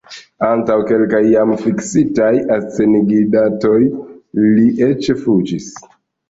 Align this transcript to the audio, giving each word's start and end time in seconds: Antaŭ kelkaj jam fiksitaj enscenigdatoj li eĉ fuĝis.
Antaŭ 0.45 0.77
kelkaj 0.91 1.19
jam 1.31 1.51
fiksitaj 1.65 2.29
enscenigdatoj 2.55 3.77
li 4.55 4.67
eĉ 4.89 5.13
fuĝis. 5.21 5.71